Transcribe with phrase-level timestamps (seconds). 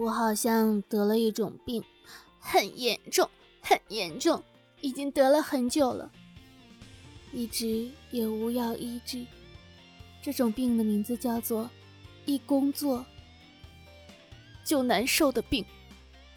[0.00, 1.84] 我好像得了一种病，
[2.38, 3.28] 很严重，
[3.60, 4.42] 很严重，
[4.80, 6.10] 已经得了很久了，
[7.34, 9.26] 一直也无药医治。
[10.22, 11.68] 这种病的名字叫做
[12.24, 13.04] “一工作
[14.64, 15.62] 就难受的病”。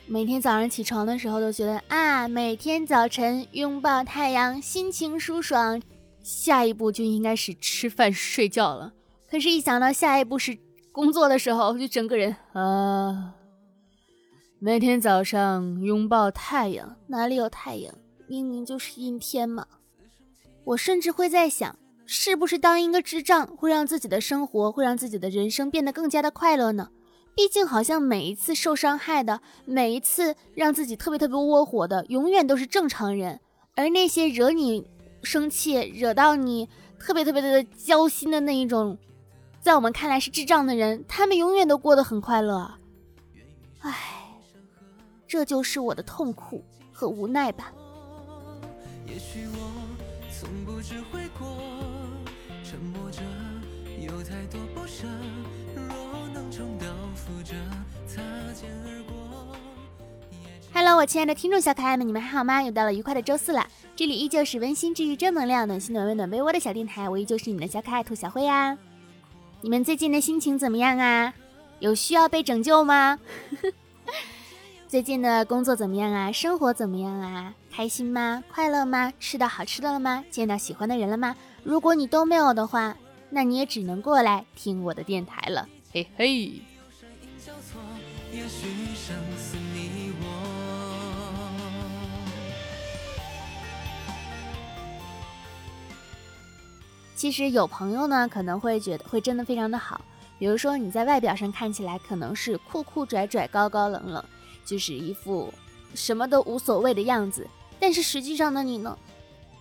[0.07, 5.81] 每天早上起床的时候都觉得啊，每天早晨拥抱太阳，心情舒爽。
[6.21, 8.91] 下一步就应该是吃饭睡觉了。
[9.31, 10.57] 可是，一想到下一步是
[10.91, 13.35] 工作的时候，就整个人啊。
[14.65, 17.93] 每天早上拥抱太阳，哪里有太阳？
[18.27, 19.67] 明明就是阴天嘛。
[20.63, 26.89] 我甚至会在想，是不是当一个智障会让自己的生活，会让自己的人生变得更加的快乐呢？
[27.35, 33.41] 毕竟，好像每一次受伤害的，每一次让自己特别特别窝火的，永远都是正常人。
[33.75, 34.87] 而那些惹你
[35.23, 38.97] 生气、惹到你特别特别的焦心的那一种，
[39.59, 42.75] 在我们看来是智障的人，他们永远都过得很快乐。
[43.81, 44.22] 唉，
[45.33, 47.73] 这就是我的痛苦和无奈吧。
[49.07, 49.71] 也许我
[50.31, 51.57] 从不知悔过，
[52.63, 53.19] 沉默着，
[53.99, 55.07] 有太多不舍。
[60.71, 62.61] Hello，我亲爱的听众小可爱们，你们还好吗？
[62.61, 68.77] 又到了愉快的周四了，这里依旧是温馨治愈、正能量、暖心暖胃暖被窝的小电台，我依旧是你们的小可爱兔小灰呀。
[69.61, 71.33] 你们最近的心情怎么样啊？
[71.79, 73.17] 有需要被拯救吗？
[74.93, 76.31] 最近的工作怎么样啊？
[76.31, 77.51] 生活怎么样啊？
[77.71, 78.43] 开心吗？
[78.53, 79.11] 快乐吗？
[79.19, 80.23] 吃到好吃的了吗？
[80.29, 81.35] 见到喜欢的人了吗？
[81.63, 82.95] 如果你都没有的话，
[83.31, 85.67] 那你也只能过来听我的电台了。
[85.91, 86.61] 嘿嘿。
[97.15, 99.99] 其实有朋友呢，可能会觉得会真的非常的好。
[100.37, 104.23] 比如说你在外表上看起来可能是酷酷拽拽、高高冷冷，
[104.65, 105.53] 就是一副
[105.93, 107.47] 什么都无所谓的样子，
[107.79, 108.97] 但是实际上的你呢，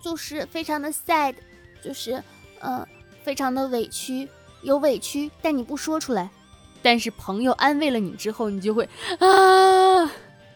[0.01, 1.35] 就是非常的 sad，
[1.83, 2.23] 就是
[2.59, 2.87] 呃，
[3.23, 4.27] 非常的委屈。
[4.61, 6.29] 有委屈，但你不说出来。
[6.81, 8.87] 但是朋友安慰了你之后，你就会
[9.19, 10.11] 啊，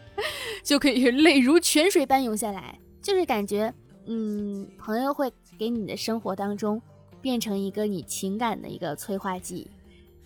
[0.64, 2.78] 就可以泪如泉水般涌下来。
[3.02, 3.72] 就是感觉，
[4.06, 6.80] 嗯，朋友会给你的生活当中
[7.20, 9.70] 变成一个你情感的一个催化剂。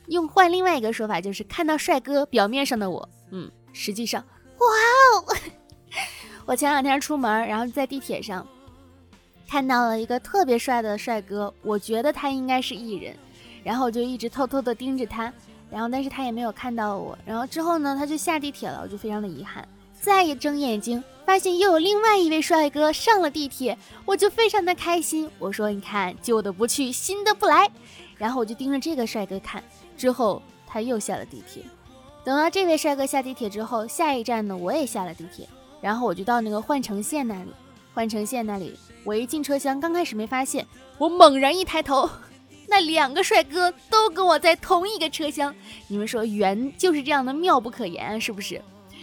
[0.07, 4.23] 用换另外一个说法，就是看到帅哥表面上的我，嗯，实际上，
[4.59, 5.37] 哇哦！
[6.47, 8.47] 我前两天出门，然后在地铁上
[9.49, 13.17] 看到了一个特别帅的帅哥，我觉得他应该是艺人。
[13.65, 15.33] 然后我就一直偷偷的盯着他，
[15.71, 17.17] 然后但是他也没有看到我。
[17.25, 19.67] 然后之后呢，他就下地铁了，我就非常的遗憾。
[20.01, 25.31] 再一睁眼睛，发现又有另外一位帅哥上了地铁，我就非常的开心。
[25.39, 27.71] 我说：“你看，旧的不去，新的不来。”
[28.19, 29.63] 然后我就盯着这个帅哥看。
[29.97, 31.63] 之后他又下了地铁。
[32.25, 35.49] 等到这位帅哥下地铁之后，下一站呢，我也下了地铁。
[35.81, 37.53] 然后我就到那个换乘线那里，
[37.93, 40.65] 换乘线那里，我一进车厢，刚开始没发现，
[40.99, 42.09] 我猛然一抬头。
[42.69, 45.55] 那两个帅哥都跟我在同一个车厢，
[45.89, 48.63] 你们说缘就是这样的妙不可言，是不是？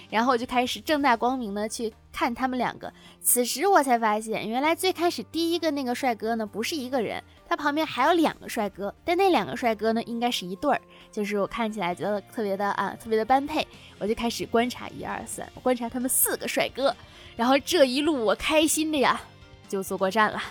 [0.09, 2.91] 然后我就开始正大光明的去看他们两个。
[3.21, 8.93] 此时我才发现，原来最开始第一个那个帅哥呢，不是一个人，他旁边还有两个帅哥。
[9.03, 10.79] 但那两个帅哥呢，应该是一对儿，
[11.11, 13.67] 就是我看起来觉得特别的啊，特别的般配。
[13.97, 16.95] 我就开始观察一二三，观察他们四个帅哥。
[17.35, 19.19] 然后这一路我开心的呀，
[19.67, 20.41] 就坐过站了，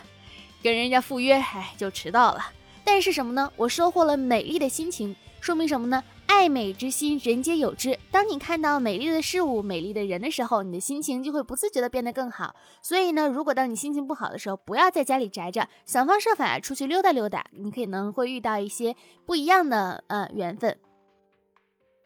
[0.62, 2.44] 跟人家赴约，哎，就迟到了。
[2.82, 3.52] 但是什么呢？
[3.56, 6.02] 我收获了美丽的心情，说明什么呢？
[6.38, 7.98] 爱美之心，人皆有之。
[8.12, 12.54] 当你看到美丽的事物、美丽的人的时候，你的心情就会不自觉的变得更好。
[12.80, 18.94] 所以呢，如果当你心情不好的时候，不要在家里宅着，想方设法出去溜达溜达，你可能会遇到一些
[19.26, 20.78] 不一样的呃缘分。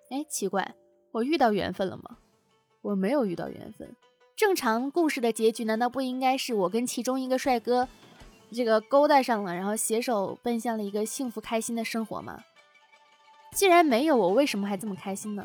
[0.09, 0.77] 哎，奇怪，
[1.11, 2.17] 我遇到缘分了吗？
[2.81, 3.95] 我没有遇到缘分。
[4.35, 7.87] 正常故事的结局难道不应该是我跟其中一个帅哥？
[8.51, 12.43] 这个勾搭上了，然后携手奔向了一个幸福开心的生活吗？
[13.53, 15.45] 既然没有，我为什么还这么开心呢？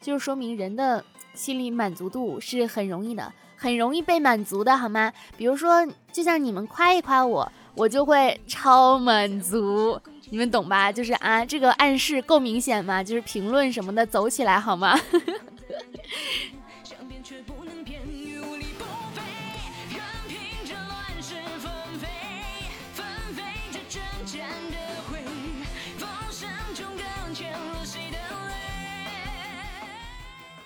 [0.00, 1.02] 就是说明人的
[1.32, 5.12] 心理满足度是很容易的，很容易被满足的，好吗？
[5.36, 9.98] 比如说，就像你们夸一夸我，我就会超满足，
[10.30, 10.92] 你们懂吧？
[10.92, 13.02] 就是啊，这个暗示够明显吗？
[13.02, 14.98] 就是评论什么的，走起来好吗？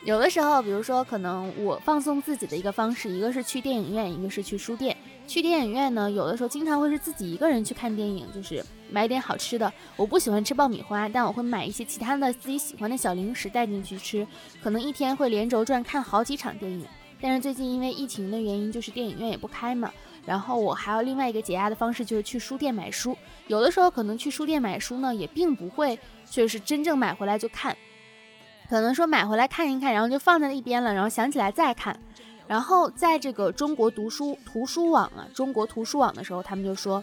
[0.08, 4.96] 有的时候，比如说，可能我放松自己的一个方式，一个是去电影院，一个是去书店。
[5.26, 9.70] 去电影院呢，有的时候经常会是自己一个人去看电影，就是买点好吃的。
[9.96, 14.26] 我不喜欢吃爆米花，但我会买一些其他的自己喜欢的小零食带进去吃。
[14.62, 16.86] 可能一天会连轴转看好几场电影。
[17.20, 19.92] 但是最近因为疫情的原因，就是电影院也不开嘛。
[20.24, 23.14] 然后我还有另外一个解压的方式，就是去书店买书。
[23.46, 25.98] 有的时候可能去书店买书呢，也并不会
[26.30, 27.76] 就是真正买回来就看，
[28.68, 31.98] 可能说买回来看一看，然后就放在一边了，然后想起来再看。
[32.46, 37.02] 然后在这个中国读书图书网啊，中国图书网的时候，他们就说，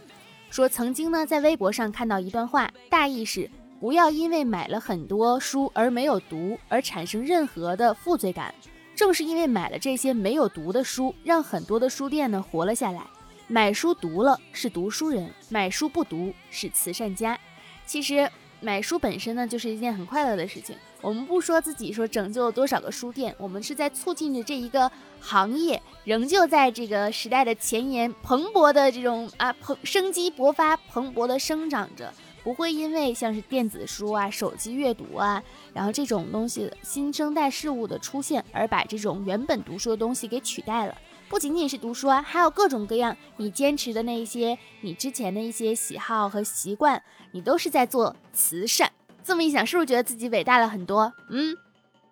[0.50, 8.54] 说曾经呢在微博上看到一段话，大意是不要因为买了很多书而没有读而产生任何的负罪感。
[8.96, 13.02] 正是因为买了这些没有读的书，让很多的书店呢活了下来。
[13.48, 17.38] 买书读了是读书人，买书不读是慈善家。
[17.86, 18.28] 其实
[18.62, 20.76] 买书本身呢就是一件很快乐的事情。
[21.06, 24.92] 我们不说自己说拯救了多少个书店，我们是在促进着这一个
[25.22, 32.12] 行业仍旧在这个时代的前沿蓬勃的这种啊蓬生机勃发，蓬勃的生长着，
[32.44, 35.44] 不会因为像是电子书啊、手机阅读啊，
[35.76, 40.98] 然后这种东西新生代事物的出现而把这种原本读书的东西给取代了。
[41.30, 48.92] 不仅仅是读书啊，还有各种各样你坚持的那一些你之前的一些喜好和习惯，你都是在做慈善。
[49.26, 51.12] 这么一想，是不是觉得自己伟大了很多？
[51.30, 51.58] 嗯，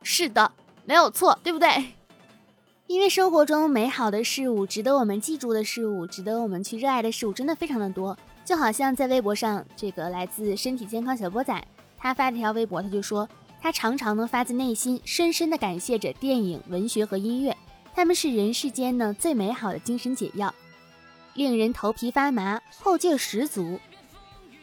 [0.02, 0.52] 是的，
[0.84, 1.70] 没有错，对不对？
[2.88, 8.18] 因为生活中美好的事物、值得我们记住的事物、值得我们去热爱的事物，真的非常的多。
[8.44, 11.64] 就好像在微博上，这个来自身体健康小波仔，
[12.00, 13.30] 他发了条微博，他就说，
[13.62, 17.56] 他常常呢发自内心、深深的感谢着电影、文学和音乐，
[17.94, 20.54] 他们是人世间呢最美好的精神解药，
[21.36, 23.80] 令人头皮发麻，后劲十足。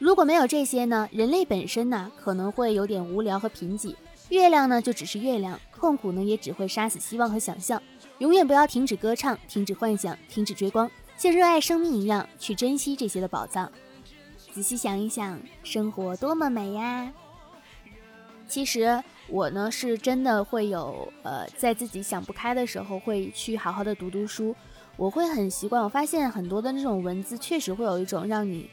[0.00, 1.06] 如果没有这些呢？
[1.12, 3.94] 人类本身呢可能会有点无聊和贫瘠。
[4.31, 7.81] 月亮呢就只是月亮，痛苦呢也只会杀死希望和想象。
[8.17, 13.70] 永远不要停止歌唱，停止幻想，停止追光，像热爱生命一样去珍惜这些的宝藏。
[14.50, 17.12] 仔细想一想，生活多么美呀！
[18.49, 24.56] 其实我呢是真的会有呃，在自己想不开的时候，会去好好的读读书。
[24.96, 28.70] 我会很习惯，我发现很多的那种文字确实会有一种让你。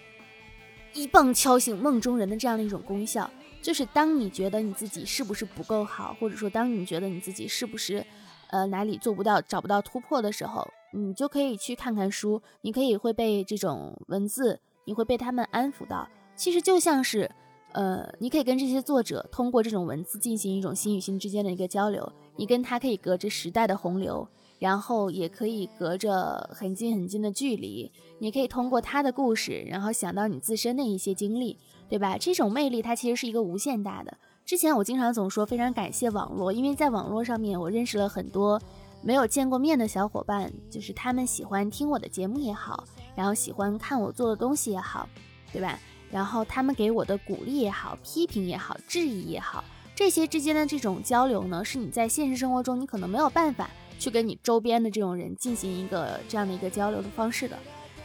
[0.93, 3.29] 一棒敲醒梦中人的这样的一种功效，
[3.61, 8.05] 就是当你觉得你自己是不是不够好，或者说当你觉得你自己是不是，
[8.49, 16.07] 呃哪里做不到、找不到突破的时候，你就可以去看看书，你可以会被这种文字，你会被他们安抚到。
[16.35, 17.29] 其实就像是，
[17.73, 24.27] 呃，你可以跟这些作者通过这种文字进行一种心与心之间的一个交流，你跟他可以隔着时代的洪流。
[24.59, 31.57] 然后也可以隔着很近很近的距离，你可以通过他的故事，然后想到你自身的一些经历，
[31.87, 32.17] 对吧？
[32.17, 34.17] 这种魅力它其实是一个无限大的。
[34.45, 38.59] 之前我经常总说非常感谢网络，因为在网络上面我认识了很多
[39.01, 42.83] 没有见过面的小伙伴，就是他们喜欢听我的节目也好，
[43.15, 45.07] 然后喜欢看我做的东西也好，
[45.51, 45.77] 对吧？
[46.09, 49.61] 然后他们给我的鼓励也好、批评也好、质疑也好，
[49.93, 53.69] 这些之间的这种交流呢，是你在现实生活中你可能没有办法。
[53.99, 57.57] 去跟你周边的这种人进行一个这样的一个交流的方式的。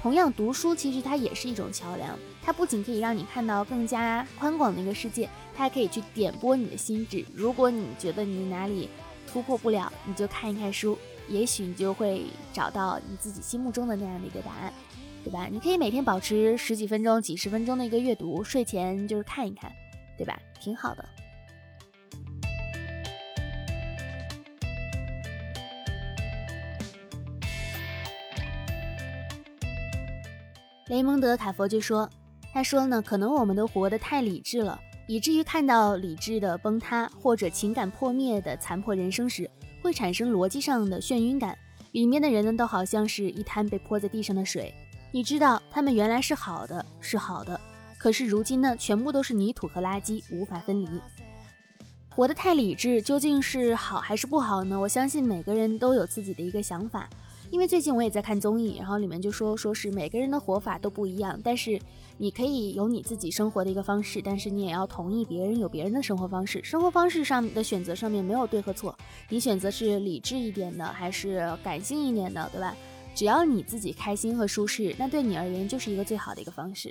[0.03, 7.25] 同样，读书其实它也是一种桥梁，它不仅可以让你看到更加宽广的一个世界，它还可以去点拨你的心智。
[7.33, 8.89] 如果你觉得你哪里
[9.31, 10.99] 突破不了，你就看一看书，
[11.29, 14.73] 也许你就会找到你自己心目中的那样的一个答案，
[15.23, 15.47] 对吧？
[15.49, 19.71] 你可以每天保持十几分钟、几十分钟的一个阅读，睡前就是看一看，
[20.19, 20.37] 对吧？
[20.61, 21.09] 挺好的。
[30.93, 32.07] 雷蒙德·卡佛就说
[32.53, 41.57] ：“他说呢，可能我们都活得太理智了，以至于看到理智的崩塌或者情感破灭的残破人生时，会产生逻辑上的眩晕感。
[41.93, 44.75] 里面的人呢，都好像是一滩被泼在地上的水。
[45.13, 47.59] 你知道，他们原来是好的，是好的，
[47.97, 50.87] 可是如今呢，全部都是泥土和垃圾，无法分离。
[52.11, 54.79] 活得太理智究竟是好还是不好呢？
[54.79, 57.09] 我相信每个人都有自己的一个想法。”
[57.53, 61.79] 因为最近我也在看综艺，然后里面就说说是每个人的活法都不一样，但是
[62.17, 66.65] 你可以有你自己生活的一个方式，但是你也要同意别人有别人的生活方式。
[66.65, 68.97] 生活方式上的选择上面没有对和错，
[69.29, 72.75] 你选择是理智一点的还是感性一点的，对吧？
[73.15, 76.91] 只要你自己开心和舒适，那对你而言就是一个最好的一个方式。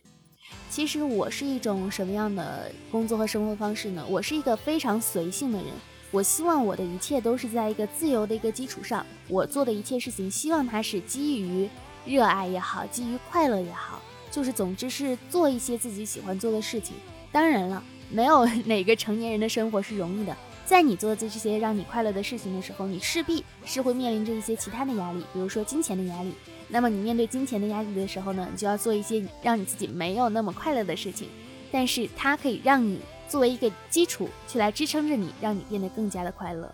[0.69, 4.05] 其实我是一种什么样的工作和生活方式呢？
[4.07, 5.67] 我是一个非常随性的人。
[6.11, 11.69] 我希望我的一切都是在一个自由的一个基础上，我做的一切事情，希望它是基于
[12.05, 16.95] 热爱也好，基于快乐也好，就是总之是做一些自己喜欢做的事情。
[17.31, 26.33] 当然了，没有 哪个成年人的生活是容易的，在你做这这些让你快乐的事情的时候，你势必是会面临着一些其他的压力，比如说金钱的压力。
[26.67, 31.29] 那么你面对金钱的压力的时候呢，你就要做一些让你自己没有那么快乐的事情，
[31.71, 32.99] 但是它可以让你
[33.31, 36.69] 作为一个基础去来支撑着你，让你变得更加的快乐。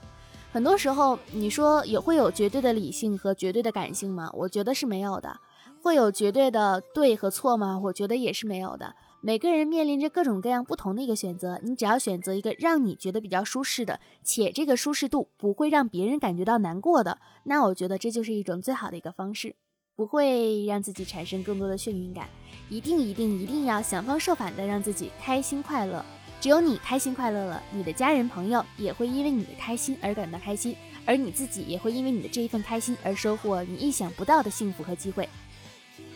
[0.52, 4.28] 很多时候，你说也会有绝对的理性和绝对的感性吗？
[4.34, 5.40] 我觉得是没有的。
[5.84, 7.80] 会有绝对的对和错吗？
[7.84, 8.96] 我觉得也是没有的。
[9.22, 19.56] 每个人面临着各种各样不同的一个选择，你只要选择一个让你觉得比较舒适的，且这个舒适度不会让别人感觉到难过的，那我觉得这就是一种最好的一个方式，
[19.96, 22.28] 不会让自己产生更多的眩晕感。
[22.68, 26.04] 一定一定一定要想方设法的让自己开心快乐。
[26.39, 30.75] 只有你开心快乐了，你的家人朋友也会因为你的开心而感到开心，
[31.06, 35.27] 而你自己也会因为你的这一份开心而收获你意想不到的幸福和机会。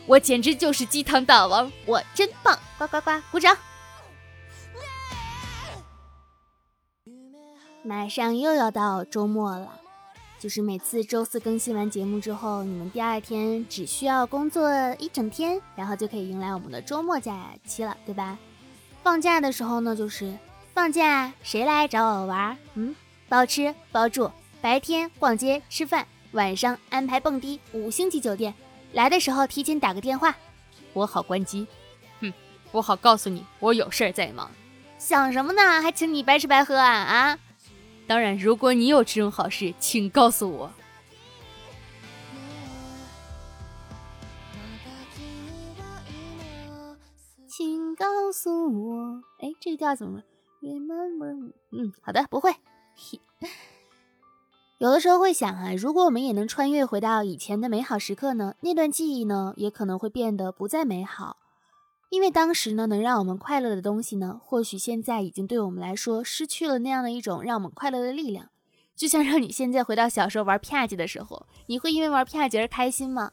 [0.06, 2.58] 我简直就是鸡汤大王，我真棒！
[2.78, 3.58] 呱呱呱，鼓掌！
[7.84, 9.80] 马上又要到周末了，
[10.40, 18.38] 就是每次周四更新完节目之后，你们第二天只需要工作一整天，然后就可以迎来我们的周末假期了，对吧？
[19.04, 20.32] 放假的时候呢，就是
[20.74, 22.58] 放假，谁来找我玩？
[22.76, 22.96] 嗯，
[23.28, 24.32] 包吃包住，
[24.62, 28.54] 白天逛街吃饭，晚上安排蹦迪五星级酒店。
[28.94, 30.36] 来的时候提前打个电话，
[30.94, 31.66] 我好关机。
[32.20, 32.32] 哼，
[32.72, 34.52] 我好告诉你，我有事儿在忙。
[35.00, 35.82] 想什么呢？
[35.82, 37.40] 还请你白吃白喝啊啊！
[38.06, 40.72] 当然，如果你有这种好事，请告诉我。
[48.02, 50.24] 告诉我，哎，这个调怎么
[50.60, 52.52] ？Remember，嗯，好的，不会。
[54.80, 58.56] 有的时候会想啊，如果我们也能穿越回到以前的美好时刻呢？
[58.62, 61.38] 那段记忆呢，也可能会变得不再美好，
[62.10, 68.50] 因为当时呢，能让我们快乐的东西呢，或许现在已经对我们来说失去了那样的一种让我们快乐的力量。
[68.96, 73.32] 就像让你现在回到小时候玩啪叽的时候，你会因为玩啪叽而开心吗？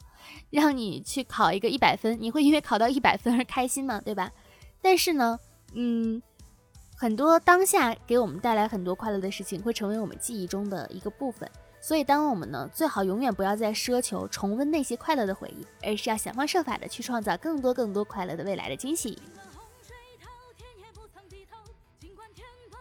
[0.51, 3.99] 让你去考一个一百分，你会因为考到一百分而开心吗？
[4.05, 4.31] 对吧？
[4.83, 5.39] 但是呢，
[5.75, 6.23] 嗯。
[7.01, 11.49] 很多当下给我们带来很多快乐的事情，会成为我们记忆中的一个部分。
[11.81, 19.17] 所以，当我们呢，最好永远不要再奢求重温那些快乐的回忆，而是要想方设法的去创造更多更多快乐的未来的惊喜。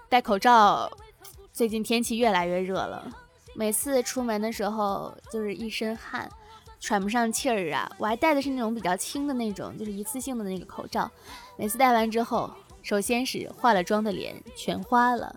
[0.09, 0.91] 戴口罩，
[1.53, 3.07] 最近天气越来越热了，
[3.53, 6.27] 每次出门的时候就是一身汗，
[6.79, 7.87] 喘不上气儿啊。
[7.99, 11.07] 我还戴的是那种比较轻的那种，就是一次性的那个口罩，
[11.57, 12.49] 每次戴完之后。
[12.83, 15.35] 首先是化了妆的脸全花了，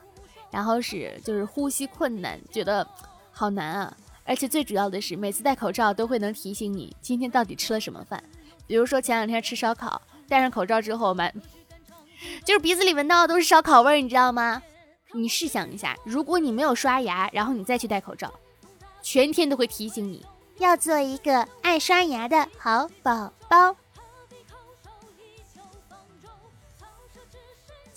[0.53, 2.87] 然后是就是呼吸困难，觉得
[3.33, 3.97] 好难啊！
[4.25, 8.23] 而且最主要的是，每次戴口罩都会能提醒你今天到底吃了什么饭。
[8.69, 11.35] 比如说前两天吃烧烤，戴上口罩之后，满
[12.47, 14.63] 就是鼻子里闻到的都是烧烤味儿，你知道吗？
[15.13, 18.33] 你试想一下，如果你没有刷牙，然后你再去戴口罩，
[19.03, 20.25] 全天都会提醒你
[20.59, 23.75] 要做一个爱刷牙的好宝宝。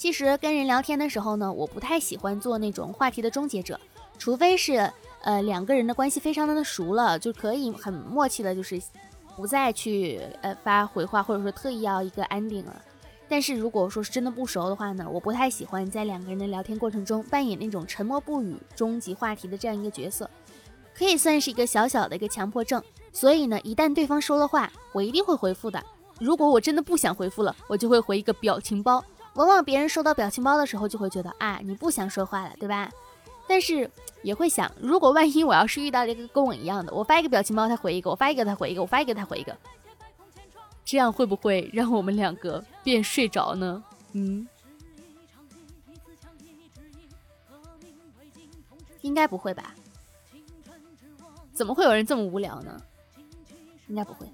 [0.03, 3.79] 其实跟人聊天的时候呢，我不太喜欢做那种话题的终结者，
[4.17, 4.91] 除非是
[5.21, 8.77] 呃两个人的关系非常的熟了，就可以很默契的，就是
[9.37, 12.81] 不再去呃发回话，或者说特意要一个 ending 了。
[13.29, 20.29] 但是如果说是真的不熟的话呢，我不太喜欢在两个人的聊天过程中扮演那种沉默不语、终极话题的这样一个角色，
[20.93, 22.83] 可以算是一个小小的一个强迫症。
[23.13, 25.81] 所以呢，一旦对方说了话，我一定会回复的。
[26.19, 29.01] 如果我真的不想回复了，我就会回一个表情包。
[29.33, 32.91] 往往别人收到表情包的时候，就会觉得啊，你不想说话了，对吧？
[33.47, 33.89] 但是
[34.21, 39.57] 也会想，如果万一我要是遇到一个跟我一样的，我发一个表情包，他回一个；我发一个，他回一个；我发一个，他回一个，
[40.85, 43.83] 这样会不会让我们两个变睡着呢？
[44.13, 44.47] 嗯，
[49.01, 49.75] 应该不会吧？
[51.53, 52.81] 怎么会有人这么无聊呢？
[53.87, 54.25] 应该不会。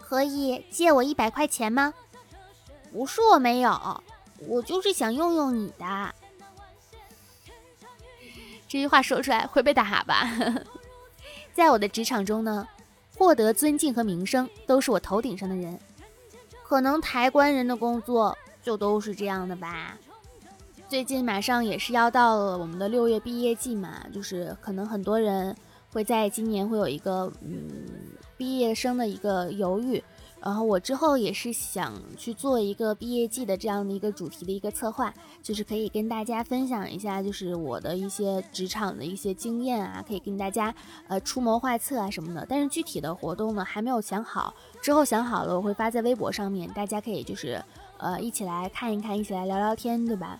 [0.00, 1.94] 可以借我一百块钱吗？
[2.94, 4.02] 不是我没有，
[4.46, 6.14] 我就是想用用你的。
[8.68, 10.30] 这句话说出来会被打吧？
[11.52, 12.68] 在我的职场中呢，
[13.18, 15.76] 获得尊敬和名声都是我头顶上的人。
[16.62, 19.98] 可能抬棺人的工作就都是这样的吧。
[20.88, 25.56] 最近马上也是要到了我们的六月毕业季嘛，就是可能很多人
[25.92, 27.68] 会在今年会有一个嗯
[28.36, 30.00] 毕业生的一个犹豫。
[30.44, 35.10] 然后我之后也是想去做一个毕业季的这样的一个主题的一个策划，
[35.42, 40.74] 就是可以跟大家分享一下，就是我的一些职场的一些经验啊，可以跟大家
[41.08, 42.44] 呃出谋划策啊什么的。
[42.46, 47.64] 但是具体的活动呢还没有想好，之后想好了我会发在微博上面，大家可以就是
[47.96, 50.38] 呃一起来看一看，一起来聊聊天，对吧？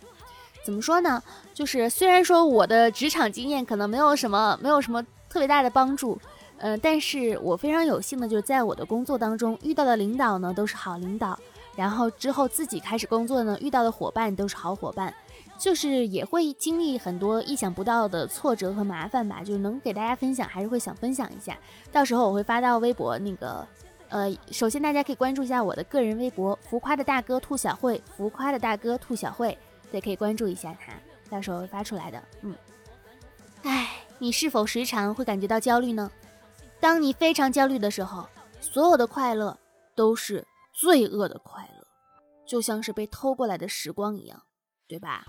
[0.66, 1.22] 怎么说呢？
[1.54, 6.18] 就是虽然说我的职场经验可能没有什么没有什么特别大的帮助。
[6.58, 11.38] 呃，但是我非常有幸的就是在我的工作当中遇到的领导呢都是好领导，
[11.76, 15.12] 然后之后自己开始工作呢遇到的伙伴都是好伙伴，
[15.58, 21.58] 就是也会经历很多意想不到的挫折和麻烦吧，就是能给大家分享还是会想分享一下，
[21.92, 23.66] 到时候我会发到微博那个，
[24.08, 29.58] 呃，首先大家可以关注一下我的个人微博浮夸的大哥兔小慧，浮夸的大哥兔小慧，
[29.90, 30.92] 对，可以关注一下他，
[31.28, 32.54] 到时候会发出来的，嗯，
[33.64, 36.10] 哎，你是否时常会感觉到焦虑呢？
[36.80, 38.26] 当你非常焦虑的时候，
[38.60, 39.58] 所有的快乐
[39.94, 41.86] 都是罪恶的快乐，
[42.46, 44.42] 就像是被偷过来的时光一样，
[44.86, 45.24] 对吧？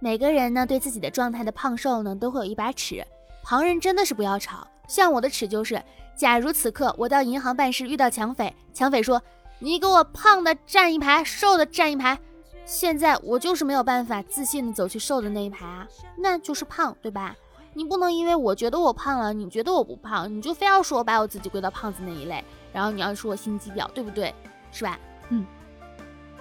[0.00, 3.04] 每个人呢，对自己的状态的胖瘦呢，都会有一把尺。
[3.42, 5.82] 旁人真的是不要吵，像我的尺就是：
[6.16, 9.20] 假如此刻我到银行办事遇到抢匪，抢匪说
[9.58, 12.18] 你给我胖的站一排，瘦的站一排，
[12.64, 17.34] 现在我就是没有办法自信的走去瘦的那一排啊，那就是胖，对吧？
[17.80, 22.44] 你不能因为我觉得我胖了，你觉得我不胖，你就非要说我把我自己归到胖子那一类，
[22.74, 24.34] 然后你要说我心机婊，对不对？
[24.70, 25.00] 是吧？
[25.30, 25.46] 嗯。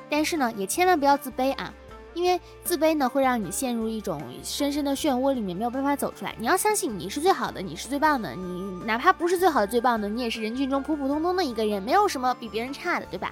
[0.10, 1.74] 但是呢，也千万不要自卑啊，
[2.14, 6.36] 因为自卑呢会让你陷入一种深深的漩涡里面，没有办法走出来。
[6.38, 13.32] 你要相信你是最好的，你是最棒的，你哪怕不是最好的、最棒的，你也是人群中普普通通的一个人，没有什么比别人差的，对吧？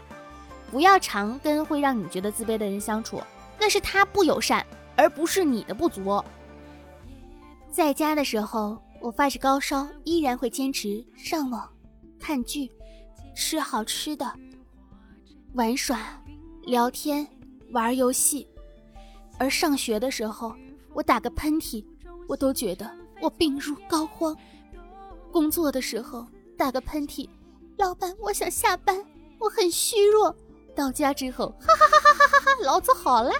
[0.71, 3.21] 不要常跟会让你觉得自卑的人相处，
[3.59, 6.23] 那是他不友善，而不是你的不足。
[7.71, 11.69] 在家的时候，我发着高烧，依然会坚持上网、
[12.19, 12.71] 看剧、
[13.35, 14.31] 吃好吃的、
[15.53, 15.99] 玩耍、
[16.63, 17.27] 聊天、
[17.71, 18.47] 玩游戏。
[19.37, 20.55] 而上学的时候，
[20.93, 21.85] 我打个喷嚏，
[22.27, 24.35] 我都觉得我病入膏肓。
[25.31, 26.25] 工作的时候
[26.57, 27.29] 打个喷嚏，
[27.77, 29.05] 老板，我想下班，
[29.37, 30.35] 我很虚弱。
[30.75, 33.31] 到家之后，哈哈哈哈哈哈，老子好了。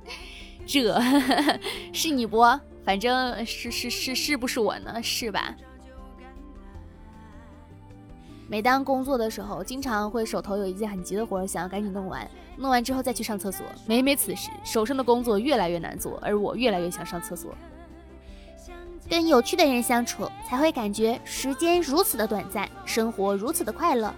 [0.66, 1.00] 这
[1.92, 2.38] 是你不？
[2.84, 5.02] 反正是是是是不是我呢？
[5.02, 5.54] 是吧？
[8.46, 13.64] 每当工作的时候，经常会手头有一件很急的活，想要赶紧弄完，弄完之后再去上厕所。
[13.86, 17.54] 每每此时，手上的工作越来越难做，而我越来越想上厕所。
[19.08, 24.14] 跟有趣的人相处，才会感觉时间如此的短暂，生活如此的快乐。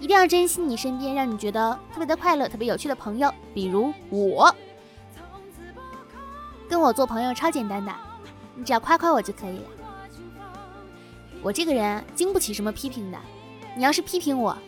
[0.00, 4.54] 一定要珍惜你身边让你觉得特别的快乐、特别有趣的朋友，比如我。
[6.68, 7.92] 跟我做朋友超简单的。
[8.58, 9.64] 你只要夸夸我就可以了。
[11.40, 13.18] 我这个人经不起什么批评的。
[13.76, 14.58] 你要是批评我，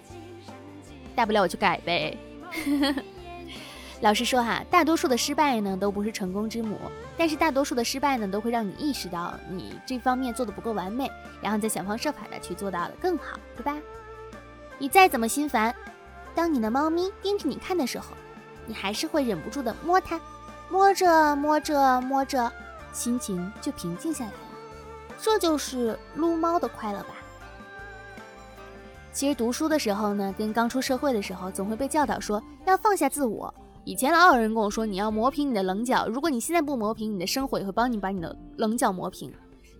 [1.16, 2.16] 大不了我就改呗。
[4.00, 6.78] 老实说哈，大多数的失败呢都不是成功之母，
[7.18, 11.10] 但是大多数的失败呢都会让你意识到你这方面做的不够完美，
[11.42, 13.76] 然后再想方设法的去做到的更好，对吧？
[14.78, 15.74] 你再怎么心烦，
[16.34, 18.06] 当你的猫咪盯着你看的时候，
[18.64, 20.20] 你还是会忍不住的摸它，
[20.70, 22.50] 摸着摸着摸着。
[22.92, 24.36] 心情就平静下来了，
[25.20, 27.08] 这就是撸猫的快乐吧。
[29.12, 33.52] 其实读书的时候呢，跟刚出社会的时候，总会被教导说要放下自我。
[33.84, 39.32] 以前老有人跟我说，你要磨平你的棱角，如果你现在不磨平，你的生活也会帮你把你的棱角磨平，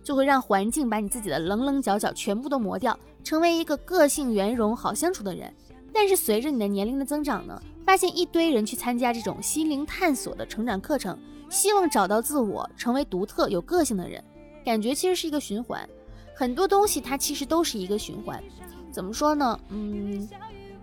[0.03, 5.53] 就会让环境把你自己的棱棱角角全部都磨掉，成为一个个性圆融、好相处的人。
[5.93, 11.17] 但是随着你的年龄的增长呢，发现一堆人去参加这种心灵探索的成长课程。
[11.51, 14.23] 希望找到自我，成为独特有个性的人，
[14.65, 15.87] 感觉其实是一个循环。
[16.33, 18.41] 很多东西它其实都是一个循环。
[18.89, 19.59] 怎么说呢？
[19.69, 20.27] 嗯，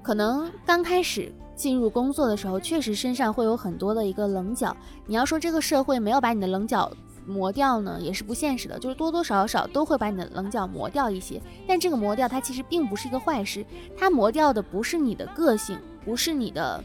[0.03, 4.77] 可能刚开始进入工作的时候，确实身上会有很多的一个棱角。
[5.07, 6.93] 你要说这个社会没有把你的棱角
[7.27, 8.79] 磨掉呢，也是不现实的。
[8.79, 11.41] 就是多多少少都会把你的棱角磨掉一些。
[11.67, 13.65] 但这个磨掉它其实并不是一个坏事，
[13.97, 16.85] 它磨掉的不是你的个性，不是你的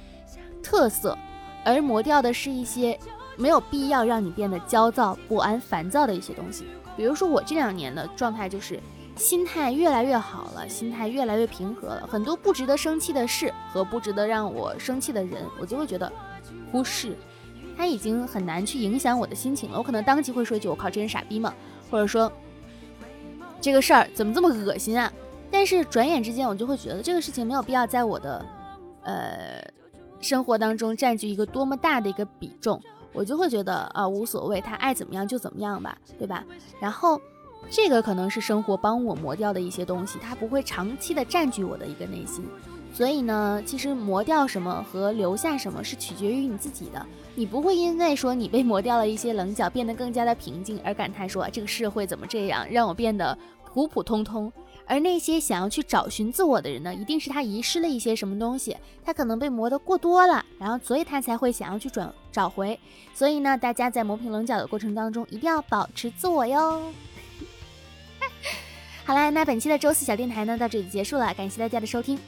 [0.64, 1.18] 特色，
[1.66, 2.98] 而磨掉的是一些。
[3.38, 6.66] 没有必要让你变得焦躁不安、烦躁的一些东西，
[6.96, 8.80] 比如说我这两年的状态就是
[9.16, 12.08] 心态越来越好了，心态越来越平和了。
[12.08, 16.12] 很多不值得生气的事和不值得让我生气的人，我就会觉得
[16.72, 17.16] 忽视，
[17.78, 19.78] 他已经很难去影响我的心情了。
[19.78, 21.54] 我可能当即会说一句“我靠，这人傻逼吗？”
[21.92, 22.32] 或者说
[23.62, 25.12] 这个事儿怎么这么恶心啊？
[25.52, 28.46] 但是转眼之间，我就会觉得这个事情没有必要在我的
[29.04, 29.64] 呃
[30.20, 32.82] 生活当中占据一个多么大的一个比重。
[33.14, 36.44] 我就会觉得啊，无所谓，他爱怎么样就怎么样吧，对吧？
[36.80, 37.22] 然后，
[37.70, 42.44] 这个可能是生活帮我磨掉的一些东西，它不会长期的占据我的一个内心。
[42.94, 47.04] 所以呢，其实磨掉什么和留下什么是取决于你自己的。
[47.34, 54.52] 你不会因为说你被磨掉了一些棱角，变得更加的平静而感叹说这个社会怎么这样，让我变得普普通通。
[54.86, 62.80] 而那些想要去找寻自我的人呢，一定是他遗失了一些什么东西，他可能被磨得过多了，然后所以他才会想要去转找回。
[63.14, 66.82] 所以呢，大家在磨平棱角的过程当中，一定要保持自我哟。
[69.06, 72.20] 好啦，那本期的周四小电台呢到这里结束了，感谢大家的收听。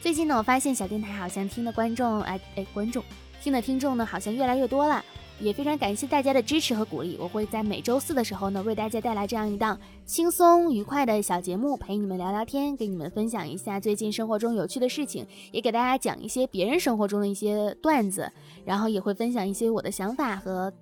[0.00, 3.02] 最近呢，我发现小电台好像听的观众，哎哎，观众
[3.42, 5.04] 听的听众呢好像越来越多了。
[5.40, 18.30] 也非常感谢大家的支持和鼓励，我会在每周四的时候呢，为大家带来这样一档轻松愉快的小节目，陪你们聊聊天，给你们分享一下最近生活中有趣的事情，也给大家讲一些别人生活中的一些段子，
[18.64, 20.72] 然后也会分享一些我的想法和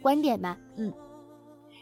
[0.00, 0.92] 观点吧，嗯。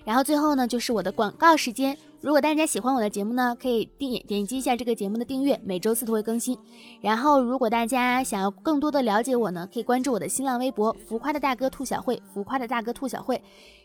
[0.04, 1.96] 然后最后呢，就是我的广告时间。
[2.24, 6.56] 如果大家喜欢我的节目呢，可以点点击一下这个节目的订阅，每周四都会更新。
[7.02, 13.38] 然后，如果大家想要更多的了解我呢，可以关注我的新浪微博“浮夸的大哥兔小慧”，浮夸的大哥兔小慧。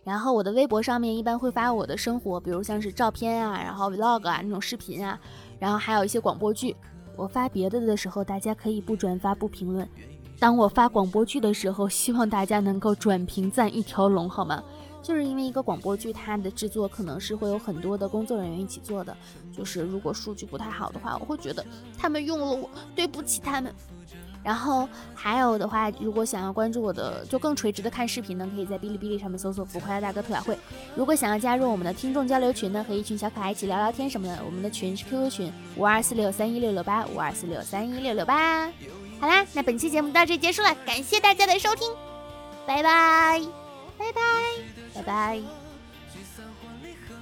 [0.06, 5.20] 然后，我的微博上面一般会发我的生活，比如像是照片啊，然后 vlog 啊那种视频啊，
[5.60, 6.74] 然后还有一些广播剧。
[7.18, 9.86] 我发别的的时候，大家可以不转发不评论。
[10.40, 14.64] 当我发广播剧的时候，希望大家能够转评赞一条龙，好吗？
[15.10, 19.18] 就是因为一个广播剧，它的制作可能是会有很多的工作人员一起做的。
[19.52, 21.66] 就是如果数据不太好的话，我会觉得
[21.98, 23.74] 他们用了我，对不起他们。
[24.44, 30.56] 然后还有的话，如果想要关注我的，就更垂直的看视频呢，可以在哔哩哔哩上面搜索“浮夸的大哥兔小慧”。
[30.96, 38.68] 如果想要加入我们的听众交流群呢，和一群小可爱一起聊聊天什么的，我们的群是 QQ 群五二四六三一六六八五二四六三一六六八。
[39.20, 41.92] 好啦，那本期节目到这结束了，感谢大家的收听，
[42.68, 43.42] 拜拜，
[43.98, 44.79] 拜拜。
[44.94, 45.38] 拜拜。
[46.12, 47.16] 聚散或离合，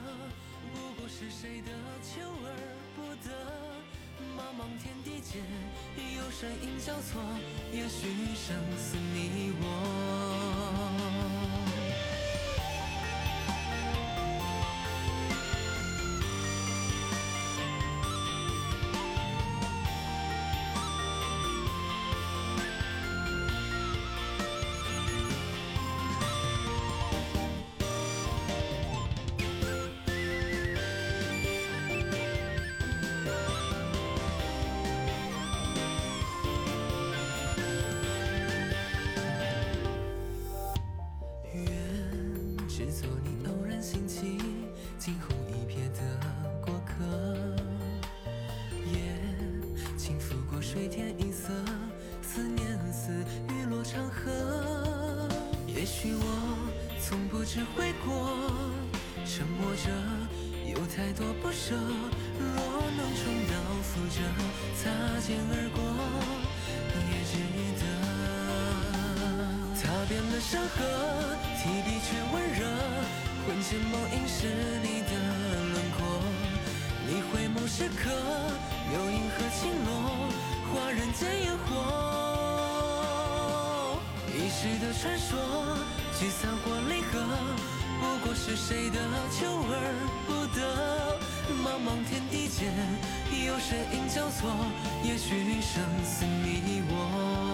[0.74, 1.70] 不过是谁的
[2.02, 2.48] 求而
[2.96, 3.28] 不得。
[4.36, 5.42] 茫茫天地间，
[6.16, 7.22] 有身影交错，
[7.72, 9.66] 也许生死你我。
[57.58, 58.38] 只会过，
[59.26, 59.90] 沉默着，
[60.70, 61.74] 有太多不舍。
[61.74, 62.46] 若
[62.96, 64.22] 能重蹈覆辙，
[64.78, 64.86] 擦
[65.26, 65.82] 肩而过，
[67.10, 67.34] 也值
[67.82, 67.82] 得。
[69.74, 70.78] 踏遍了山河，
[71.58, 72.62] 提笔却温热，
[73.48, 74.46] 魂牵梦萦是
[74.84, 75.18] 你的
[75.74, 76.06] 轮廓。
[77.08, 78.14] 你回眸时刻，
[78.94, 79.90] 有银河倾落，
[80.72, 81.66] 化人间烟火。
[84.32, 85.34] 一世的传说。
[86.20, 87.20] 聚散或离合，
[88.02, 89.00] 不过是谁的
[89.30, 89.72] 求而
[90.26, 91.20] 不得。
[91.64, 92.74] 茫茫天地间，
[93.46, 94.50] 有身影交错，
[95.04, 97.47] 也许生死你我。